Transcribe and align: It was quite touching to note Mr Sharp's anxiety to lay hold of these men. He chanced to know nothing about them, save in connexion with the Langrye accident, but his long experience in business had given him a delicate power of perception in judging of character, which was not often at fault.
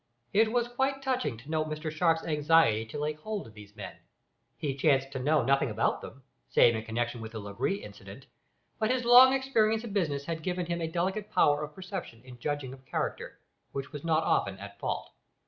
It 0.33 0.51
was 0.51 0.67
quite 0.67 1.03
touching 1.03 1.37
to 1.37 1.49
note 1.51 1.69
Mr 1.69 1.91
Sharp's 1.91 2.23
anxiety 2.25 2.87
to 2.87 2.97
lay 2.97 3.13
hold 3.13 3.45
of 3.45 3.53
these 3.53 3.75
men. 3.75 3.97
He 4.57 4.75
chanced 4.75 5.11
to 5.11 5.19
know 5.19 5.43
nothing 5.43 5.69
about 5.69 6.01
them, 6.01 6.23
save 6.49 6.75
in 6.75 6.83
connexion 6.83 7.21
with 7.21 7.33
the 7.33 7.39
Langrye 7.39 7.85
accident, 7.85 8.25
but 8.79 8.89
his 8.89 9.05
long 9.05 9.31
experience 9.31 9.83
in 9.83 9.93
business 9.93 10.25
had 10.25 10.41
given 10.41 10.65
him 10.65 10.81
a 10.81 10.87
delicate 10.87 11.29
power 11.29 11.63
of 11.63 11.75
perception 11.75 12.23
in 12.25 12.39
judging 12.39 12.73
of 12.73 12.83
character, 12.83 13.37
which 13.73 13.91
was 13.91 14.03
not 14.03 14.23
often 14.23 14.57
at 14.57 14.79
fault. 14.79 15.11